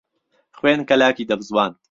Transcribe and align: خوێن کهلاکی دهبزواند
خوێن 0.57 0.81
کهلاکی 0.89 1.27
دهبزواند 1.29 1.75